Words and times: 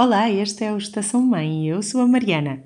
Olá, 0.00 0.30
este 0.30 0.62
é 0.62 0.72
o 0.72 0.78
Estação 0.78 1.20
Mãe 1.20 1.64
e 1.64 1.68
eu 1.70 1.82
sou 1.82 2.00
a 2.00 2.06
Mariana. 2.06 2.62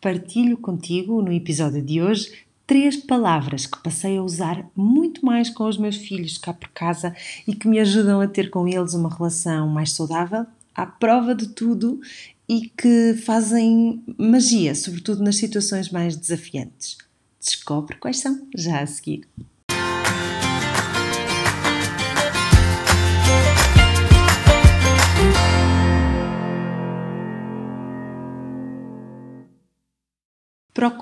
Partilho 0.00 0.56
contigo 0.56 1.20
no 1.20 1.32
episódio 1.32 1.82
de 1.82 2.00
hoje 2.00 2.32
três 2.64 2.96
palavras 2.96 3.66
que 3.66 3.82
passei 3.82 4.18
a 4.18 4.22
usar 4.22 4.64
muito 4.72 5.26
mais 5.26 5.50
com 5.50 5.64
os 5.64 5.76
meus 5.76 5.96
filhos 5.96 6.38
cá 6.38 6.54
por 6.54 6.68
casa 6.68 7.12
e 7.44 7.56
que 7.56 7.66
me 7.66 7.80
ajudam 7.80 8.20
a 8.20 8.28
ter 8.28 8.50
com 8.50 8.68
eles 8.68 8.94
uma 8.94 9.12
relação 9.12 9.66
mais 9.66 9.94
saudável, 9.94 10.46
à 10.72 10.86
prova 10.86 11.34
de 11.34 11.48
tudo 11.48 12.00
e 12.48 12.68
que 12.68 13.14
fazem 13.14 14.00
magia, 14.16 14.72
sobretudo 14.72 15.24
nas 15.24 15.34
situações 15.38 15.90
mais 15.90 16.16
desafiantes. 16.16 16.98
Descobre 17.40 17.96
quais 17.96 18.20
são 18.20 18.46
já 18.54 18.80
a 18.80 18.86
seguir. 18.86 19.26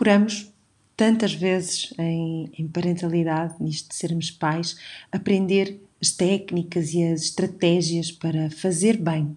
Procuramos 0.04 0.52
tantas 0.94 1.32
vezes 1.32 1.94
em, 1.98 2.50
em, 2.58 2.68
parentalidade, 2.68 3.54
nisto 3.58 3.88
de 3.88 3.94
sermos 3.94 4.30
pais, 4.30 4.76
aprender 5.10 5.80
as 6.00 6.10
técnicas 6.10 6.92
e 6.92 7.02
as 7.02 7.22
estratégias 7.22 8.12
para 8.12 8.50
fazer 8.50 8.98
bem. 8.98 9.34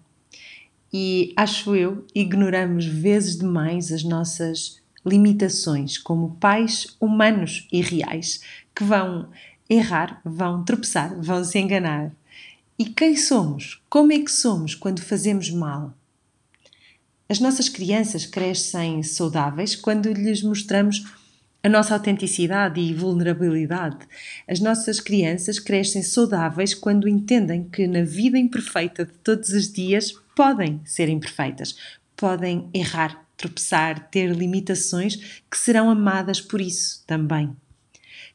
E 0.92 1.32
acho 1.34 1.74
eu, 1.74 2.04
ignoramos 2.14 2.84
vezes 2.84 3.38
demais 3.38 3.90
as 3.90 4.04
nossas 4.04 4.78
limitações 5.06 5.96
como 5.96 6.36
pais 6.36 6.94
humanos 7.00 7.66
e 7.72 7.80
reais 7.80 8.42
que 8.74 8.84
vão 8.84 9.30
errar, 9.70 10.20
vão 10.22 10.62
tropeçar, 10.64 11.18
vão 11.18 11.42
se 11.42 11.58
enganar. 11.58 12.12
E 12.78 12.84
quem 12.84 13.16
somos? 13.16 13.82
Como 13.88 14.12
é 14.12 14.18
que 14.18 14.30
somos 14.30 14.74
quando 14.74 15.00
fazemos 15.00 15.50
mal? 15.50 15.94
As 17.30 17.40
nossas 17.40 17.68
crianças 17.68 18.24
crescem 18.24 19.02
saudáveis 19.02 19.76
quando 19.76 20.10
lhes 20.10 20.42
mostramos 20.42 21.04
a 21.62 21.68
nossa 21.68 21.92
autenticidade 21.92 22.80
e 22.80 22.94
vulnerabilidade. 22.94 23.98
As 24.48 24.60
nossas 24.60 24.98
crianças 24.98 25.58
crescem 25.58 26.02
saudáveis 26.02 26.72
quando 26.72 27.06
entendem 27.06 27.68
que 27.68 27.86
na 27.86 28.02
vida 28.02 28.38
imperfeita 28.38 29.04
de 29.04 29.12
todos 29.12 29.50
os 29.50 29.70
dias 29.70 30.12
podem 30.34 30.80
ser 30.86 31.10
imperfeitas, 31.10 31.76
podem 32.16 32.70
errar, 32.72 33.22
tropeçar, 33.36 34.08
ter 34.08 34.34
limitações 34.34 35.42
que 35.50 35.58
serão 35.58 35.90
amadas 35.90 36.40
por 36.40 36.62
isso 36.62 37.04
também. 37.06 37.54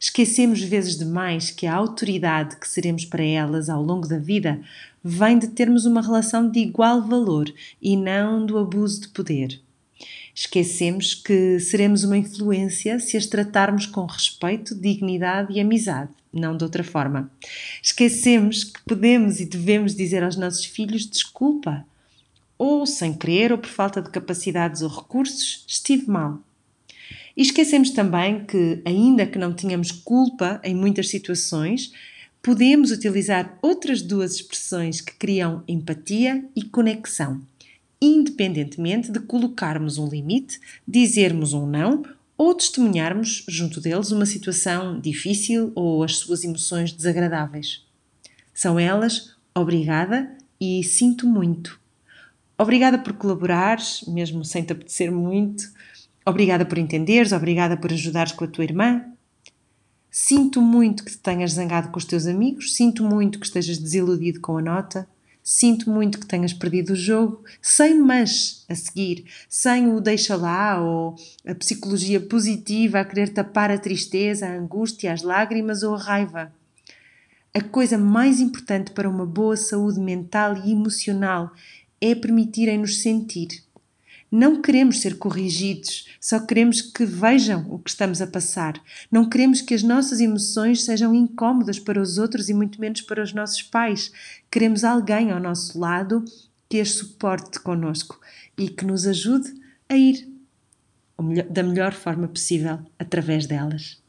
Esquecemos 0.04 0.62
vezes 0.62 0.98
demais 0.98 1.50
que 1.50 1.66
a 1.66 1.74
autoridade 1.74 2.58
que 2.58 2.68
seremos 2.68 3.06
para 3.06 3.24
elas 3.24 3.70
ao 3.70 3.82
longo 3.82 4.06
da 4.06 4.18
vida 4.18 4.60
vem 5.02 5.40
de 5.40 5.48
termos 5.48 5.86
uma 5.86 6.02
relação 6.02 6.52
de 6.52 6.60
igual 6.60 7.02
valor 7.02 7.50
e 7.82 7.96
não 7.96 8.46
do 8.46 8.58
abuso 8.58 9.00
de 9.00 9.08
poder. 9.08 9.62
Esquecemos 10.36 11.14
que 11.16 11.58
seremos 11.58 12.04
uma 12.04 12.18
influência 12.18 13.00
se 13.00 13.16
as 13.16 13.28
tratarmos 13.28 13.86
com 13.86 14.06
respeito, 14.06 14.76
dignidade 14.76 15.54
e 15.54 15.62
amizade, 15.62 16.12
não 16.34 16.58
de 16.58 16.66
outra 16.66 16.84
forma. 16.84 17.32
Esquecemos 17.82 18.66
que 18.66 18.82
podemos 18.82 19.40
e 19.40 19.46
devemos 19.46 19.96
dizer 19.96 20.22
aos 20.22 20.36
nossos 20.36 20.66
filhos 20.66 21.10
desculpa, 21.10 21.86
ou 22.58 22.86
sem 22.86 23.14
querer 23.14 23.54
ou 23.54 23.58
por 23.58 23.70
falta 23.70 24.02
de 24.02 24.10
capacidades 24.10 24.82
ou 24.82 24.90
recursos, 24.90 25.64
estive 25.66 26.12
mal. 26.12 26.42
E 27.36 27.42
esquecemos 27.42 27.90
também 27.90 28.46
que, 28.46 28.82
ainda 28.86 29.26
que 29.26 29.40
não 29.40 29.54
tenhamos 29.54 29.92
culpa 29.92 30.62
em 30.64 30.76
muitas 30.76 31.10
situações, 31.10 31.92
podemos 32.42 32.92
utilizar 32.92 33.58
outras 33.62 34.02
duas 34.02 34.36
expressões 34.36 35.02
que 35.02 35.14
criam 35.14 35.64
empatia 35.68 36.46
e 36.56 36.64
conexão, 36.64 37.42
independentemente 38.02 39.12
de 39.12 39.20
colocarmos 39.22 39.98
um 39.98 40.08
limite, 40.08 40.60
dizermos 40.88 41.54
um 41.54 41.66
não 41.66 42.04
ou 42.38 42.54
testemunharmos 42.54 43.46
junto 43.48 43.80
deles 43.80 44.12
uma 44.12 44.26
situação 44.26 45.00
difícil 45.00 45.72
ou 45.74 46.04
as 46.04 46.18
suas 46.18 46.44
emoções 46.44 46.92
desagradáveis. 46.92 47.86
São 48.54 48.80
elas 48.80 49.36
obrigada 49.56 50.36
e 50.60 50.84
sinto 50.84 51.26
muito. 51.26 51.80
Obrigada 52.58 52.98
por 52.98 53.14
colaborares, 53.14 54.04
mesmo 54.08 54.44
sem 54.44 54.64
te 54.64 54.74
apetecer 54.74 55.12
muito. 55.12 55.64
Obrigada 56.26 56.66
por 56.66 56.78
entenderes, 56.78 57.34
obrigada 57.34 57.76
por 57.76 57.92
ajudares 57.92 58.32
com 58.32 58.46
a 58.46 58.48
tua 58.48 58.64
irmã. 58.64 59.04
Sinto 60.10 60.62
muito 60.62 61.04
que 61.04 61.12
te 61.12 61.18
tenhas 61.18 61.54
zangado 61.54 61.90
com 61.90 61.98
os 61.98 62.06
teus 62.06 62.28
amigos, 62.28 62.76
sinto 62.76 63.04
muito 63.04 63.40
que 63.40 63.46
estejas 63.46 63.78
desiludido 63.78 64.40
com 64.40 64.58
a 64.58 64.62
nota, 64.62 65.08
sinto 65.44 65.90
muito 65.90 66.20
que 66.20 66.26
tenhas 66.26 66.54
perdido 66.54 66.94
o 66.94 66.96
jogo, 66.96 67.44
sem 67.62 68.00
mas 68.00 68.64
a 68.70 68.76
seguir, 68.76 69.26
sem 69.50 69.92
o 69.92 70.00
deixa 70.00 70.36
lá 70.36 70.82
ou 70.82 71.16
a 71.46 71.54
psicologia 71.56 72.22
positiva 72.22 73.00
a 73.00 73.06
querer 73.06 73.30
tapar 73.30 73.70
a 73.70 73.78
tristeza, 73.78 74.48
a 74.48 74.56
angústia, 74.56 75.12
as 75.12 75.24
lágrimas 75.24 75.84
ou 75.84 75.96
a 75.96 76.00
raiva. 76.00 76.54
A 77.54 77.62
coisa 77.62 77.98
mais 77.98 78.40
importante 78.40 78.92
para 78.92 79.10
uma 79.10 79.26
boa 79.26 79.58
saúde 79.58 80.00
mental 80.00 80.56
e 80.64 80.72
emocional 80.72 81.52
é 82.00 82.16
permitirem-nos 82.16 83.02
sentir 83.02 83.64
não 84.36 84.60
queremos 84.64 85.00
ser 85.00 85.20
corrigidos, 85.20 86.08
só 86.20 86.40
queremos 86.40 86.82
que 86.82 87.06
vejam 87.06 87.68
o 87.70 87.78
que 87.78 87.92
estamos 87.92 88.20
a 88.20 88.26
passar. 88.26 88.82
Não 89.12 89.30
queremos 89.30 89.62
que 89.62 89.76
as 89.76 89.84
nossas 89.84 90.20
emoções 90.20 90.84
sejam 90.84 91.14
incômodas 91.14 91.78
para 91.78 92.02
os 92.02 92.18
outros 92.18 92.50
e 92.50 92.54
muito 92.54 92.82
menos 92.82 93.02
para 93.02 93.22
os 93.22 93.32
nossos 93.32 93.62
pais. 93.62 94.12
Queremos 94.50 94.84
alguém 94.84 95.30
ao 95.30 95.40
nosso 95.40 95.78
lado 95.78 96.26
que 96.68 96.80
as 96.80 96.94
suporte 96.94 97.60
connosco 97.60 98.20
e 98.58 98.70
que 98.70 98.84
nos 98.84 99.06
ajude 99.06 99.54
a 99.88 99.96
ir 99.96 100.28
da 101.52 101.62
melhor 101.62 101.94
forma 101.94 102.28
possível 102.28 102.80
através 102.98 103.46
delas. 103.46 104.02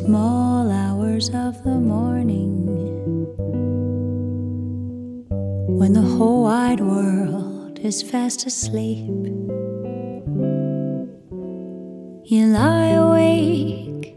Small 0.00 0.70
hours 0.70 1.28
of 1.34 1.62
the 1.62 1.78
morning, 1.94 2.66
when 5.78 5.92
the 5.92 6.00
whole 6.00 6.44
wide 6.44 6.80
world 6.80 7.78
is 7.80 8.02
fast 8.02 8.46
asleep, 8.46 9.10
you 12.24 12.46
lie 12.46 12.92
awake 13.06 14.14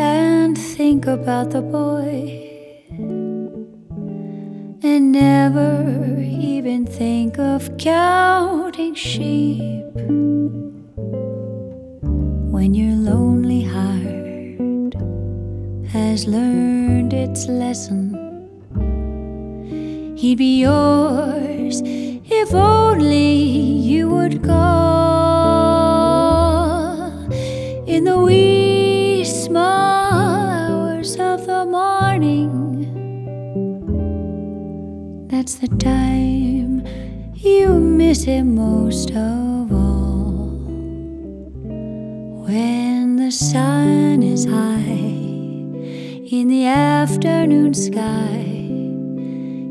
and 0.00 0.58
think 0.58 1.06
about 1.06 1.50
the 1.50 1.62
boy, 1.62 2.18
and 4.82 5.12
never 5.12 6.18
even 6.20 6.84
think 6.84 7.38
of 7.38 7.78
counting 7.78 8.96
sheep. 8.96 9.84
When 12.50 12.74
you're 12.74 12.96
lonely 12.96 13.33
has 16.14 16.28
learned 16.28 17.12
its 17.12 17.48
lesson. 17.48 18.14
He'd 20.16 20.38
be 20.38 20.60
yours 20.60 21.82
if 21.84 22.54
only 22.54 23.32
you 23.90 24.08
would 24.10 24.44
call 24.44 24.60
in 27.88 28.04
the 28.04 28.16
wee 28.16 29.24
small 29.24 29.58
hours 29.58 31.16
of 31.18 31.46
the 31.46 31.66
morning. 31.66 32.46
That's 35.26 35.56
the 35.56 35.66
time 35.66 36.86
you 37.34 37.70
miss 37.80 38.22
him 38.22 38.54
most 38.54 39.10
of 39.10 39.72
all. 39.72 40.62
When 42.46 43.16
the 43.16 43.32
sun 43.32 44.22
is 44.22 44.44
high 44.44 45.03
in 46.40 46.48
the 46.48 46.66
afternoon 46.66 47.72
sky, 47.72 48.42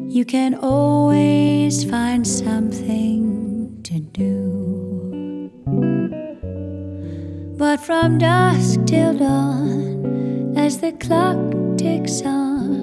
you 0.07 0.23
can 0.23 0.55
always 0.55 1.83
find 1.83 2.25
something 2.25 3.81
to 3.83 3.99
do. 3.99 5.51
But 7.57 7.81
from 7.81 8.17
dusk 8.17 8.79
till 8.85 9.17
dawn, 9.17 10.53
as 10.57 10.77
the 10.79 10.93
clock 10.93 11.37
ticks 11.77 12.21
on, 12.21 12.79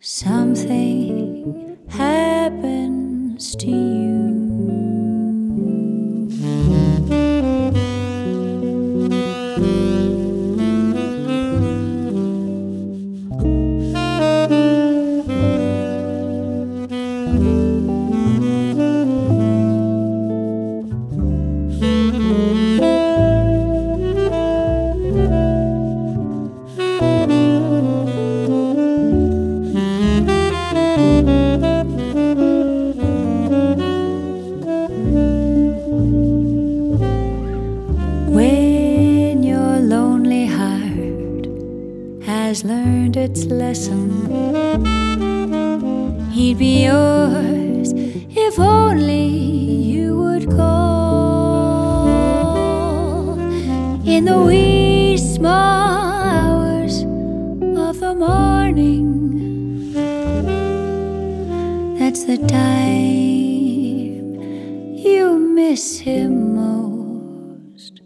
something 0.00 1.76
happens 1.90 3.54
to 3.56 3.70
you. 3.70 4.23
Learned 43.04 43.16
its 43.18 43.44
lesson, 43.46 44.10
he'd 46.30 46.56
be 46.56 46.84
yours 46.84 47.92
if 47.94 48.58
only 48.58 49.26
you 49.26 50.16
would 50.16 50.50
call 50.50 52.08
in 54.06 54.24
the 54.24 54.38
wee 54.40 55.18
small 55.18 56.14
hours 56.14 57.02
of 57.02 58.00
the 58.00 58.14
morning. 58.14 59.92
That's 61.98 62.24
the 62.24 62.38
time 62.38 64.34
you 64.96 65.38
miss 65.38 65.98
him 65.98 66.54
most. 66.56 68.00